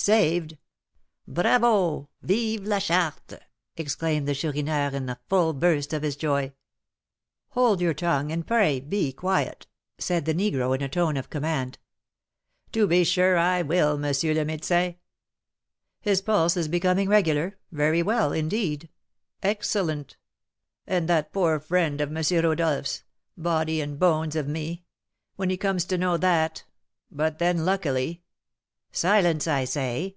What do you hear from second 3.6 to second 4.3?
exclaimed